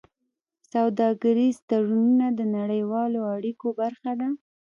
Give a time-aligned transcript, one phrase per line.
[0.73, 4.27] سوداګریز تړونونه د نړیوالو اړیکو برخه ده.